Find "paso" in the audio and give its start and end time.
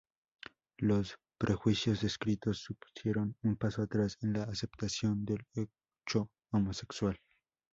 3.55-3.83